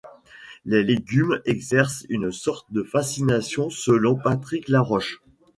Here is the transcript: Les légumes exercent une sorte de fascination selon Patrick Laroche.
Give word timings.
Les 0.65 0.81
légumes 0.83 1.43
exercent 1.45 2.07
une 2.09 2.31
sorte 2.31 2.65
de 2.73 2.81
fascination 2.81 3.69
selon 3.69 4.15
Patrick 4.15 4.67
Laroche. 4.67 5.21